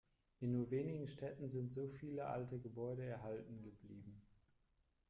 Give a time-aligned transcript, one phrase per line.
[0.39, 4.19] In nur wenigen Städten sind so viele alte Gebäude erhalten geblieben.